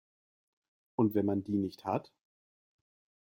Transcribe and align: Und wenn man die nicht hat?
Und 0.95 1.13
wenn 1.13 1.27
man 1.27 1.43
die 1.43 1.51
nicht 1.59 1.85
hat? 1.85 2.11